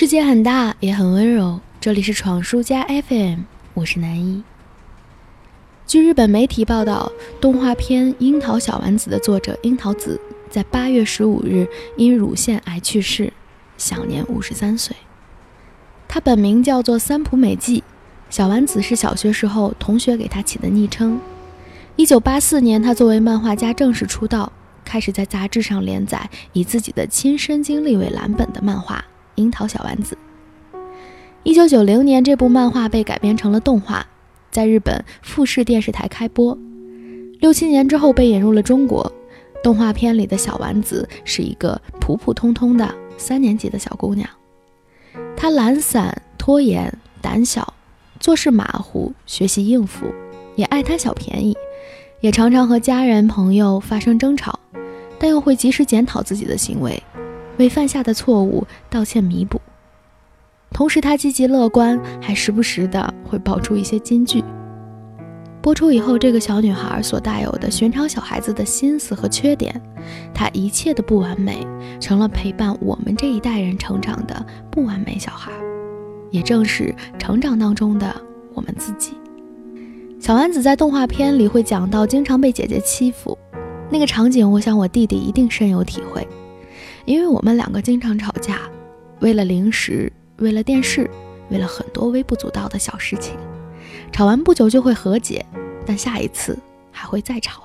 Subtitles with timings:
[0.00, 1.58] 世界很大，也很温柔。
[1.80, 3.40] 这里是闯书家 FM，
[3.74, 4.44] 我是南一。
[5.88, 11.66] 据日本媒体报道，动画片《樱桃小丸子》的作者樱桃子在八月十五日
[11.96, 13.32] 因乳腺癌去世，
[13.76, 14.94] 享年五十三岁。
[16.06, 17.82] 他本名叫做三浦美纪，
[18.30, 21.20] 小丸子是小学时候同学给他起的昵称。
[21.96, 24.52] 一九八四年，他作为漫画家正式出道，
[24.84, 29.04] 开始在杂志上连载以自己的亲身经历为蓝本的漫画。
[29.38, 30.18] 樱桃小丸子。
[31.44, 34.06] 一九九零年，这部漫画被改编成了动画，
[34.50, 36.58] 在日本富士电视台开播。
[37.40, 39.10] 六七年之后被引入了中国。
[39.60, 44.28] 动画片里的小丸子是一个普普通通的三年级的小姑娘，
[45.36, 47.74] 她懒散、拖延、胆小，
[48.20, 50.06] 做事马虎，学习应付，
[50.54, 51.56] 也爱贪小便宜，
[52.20, 54.60] 也常常和家人朋友发生争吵，
[55.18, 57.02] 但又会及时检讨自己的行为。
[57.58, 59.60] 为犯下的错误道歉弥补，
[60.72, 64.42] 同时他积极乐观，还时不时的会爆出一些金句。
[65.60, 69.78] 播出以后，这个小女孩所带有的寻常小孩子的心思和缺点，
[70.32, 71.66] 她一切的不完美，
[72.00, 75.50] 成了陪伴我们这一代人成长的不完美小孩，
[76.30, 78.14] 也正是成长当中的
[78.54, 79.14] 我们自己。
[80.20, 83.36] 小丸子在动画片里会讲到经常被姐姐欺负，
[83.90, 86.26] 那个场景，我想我弟弟一定深有体会。
[87.08, 88.60] 因为我们两个经常吵架，
[89.20, 91.08] 为了零食，为了电视，
[91.48, 93.34] 为了很多微不足道的小事情，
[94.12, 95.42] 吵完不久就会和解，
[95.86, 96.54] 但下一次
[96.92, 97.62] 还会再吵。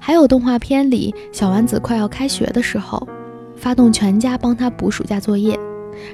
[0.00, 3.06] 还有动画片里，小丸子快要开学的时候，
[3.54, 5.56] 发动全家帮他补暑假作业，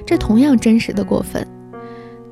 [0.05, 1.43] 这同样真实的过分，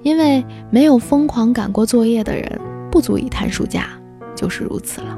[0.03, 3.89] 因为没有疯狂赶过作业的人，不足以谈暑假，
[4.35, 5.17] 就是如此了。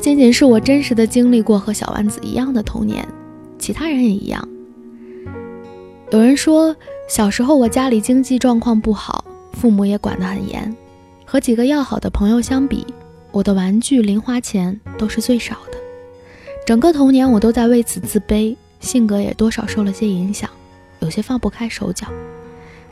[0.00, 3.06] 不仅仅是我真实的经历过和小丸子一样的童年，
[3.58, 4.48] 其他人也一样。
[6.10, 6.74] 有人说，
[7.06, 9.22] 小时候我家里经济状况不好，
[9.52, 10.74] 父母也管得很严，
[11.26, 12.86] 和几个要好的朋友相比，
[13.30, 15.76] 我的玩具零花钱都是最少的。
[16.64, 20.48] 整个童年我都在为此自卑，性格也多少受了些影响，
[21.00, 22.06] 有些放不开手脚。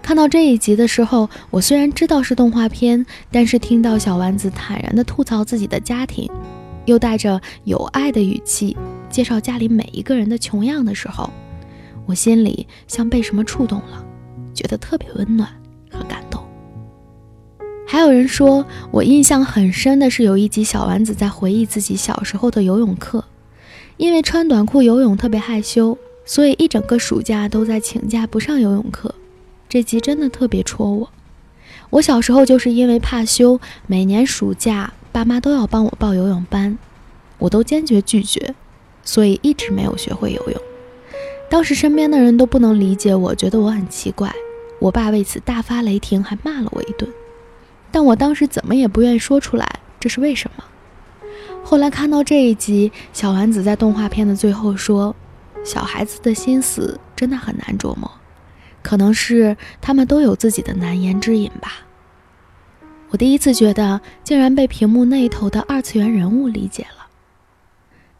[0.02, 6.30] 看到这一集的时候，我虽然知道是动画片，但是听到小丸子坦然地吐槽自己的家庭。
[6.88, 8.74] 又带着有爱的语气
[9.10, 11.28] 介绍家里每一个人的穷样的时候，
[12.06, 14.02] 我心里像被什么触动了，
[14.54, 15.46] 觉得特别温暖
[15.90, 16.42] 和感动。
[17.86, 23.22] 还有人说我印象很深的是有一集小丸子在回忆自己小时候的游泳课，
[23.98, 29.14] 因为穿短裤游泳特别害羞，所以一整个暑假都在请假不上游泳课。
[29.68, 31.10] 这集真的特别戳我。
[31.90, 34.90] 我小时候就是因为怕羞，每年暑假。
[35.18, 36.78] 爸妈都要帮我报游泳班，
[37.38, 38.54] 我都坚决拒绝，
[39.02, 40.62] 所以一直没有学会游泳。
[41.50, 44.32] 当时身边的人都不能理解，我觉得我很奇怪。
[44.78, 47.10] 我爸为此大发雷霆，还骂了我一顿。
[47.90, 49.68] 但我当时怎么也不愿意说出来，
[49.98, 50.62] 这是为什么？
[51.64, 55.16] 后来看到这一集，小丸子在动画片的最后说
[55.66, 58.08] ：“小孩子的心思真的很难琢磨，
[58.84, 61.72] 可能是他们都有自己的难言之隐吧。”
[63.10, 67.06] 我第一次觉得，竟然被屏幕那头的二次元人物理解了。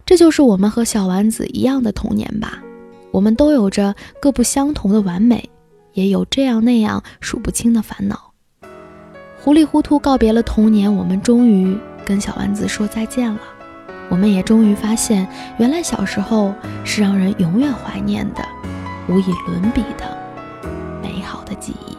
[0.06, 2.62] 这就是我们和小丸子一样的童年吧？
[3.10, 5.50] 我们都有着各不相同的完美，
[5.92, 8.32] 也有这样那样数不清的烦恼。
[9.40, 13.40] 糊里糊涂告别了童年，我们终于跟小丸子说再见了。
[14.08, 15.28] 我们也终于发现，
[15.58, 18.42] 原来小时候是让人永远怀念的、
[19.06, 20.16] 无以伦比的
[21.02, 21.97] 美好的记忆。